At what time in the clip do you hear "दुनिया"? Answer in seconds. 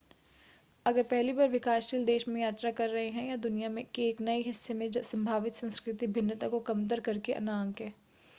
3.37-3.69